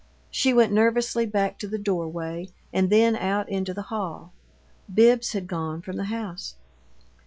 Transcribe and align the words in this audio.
She 0.31 0.51
went 0.51 0.73
nervously 0.73 1.27
back 1.27 1.59
to 1.59 1.67
the 1.67 1.77
doorway, 1.77 2.49
and 2.73 2.89
then 2.89 3.15
out 3.15 3.47
into 3.49 3.71
the 3.71 3.83
hall. 3.93 4.33
Bibbs 4.91 5.33
had 5.33 5.45
gone 5.45 5.83
from 5.83 5.97
the 5.97 6.05
house. 6.05 6.55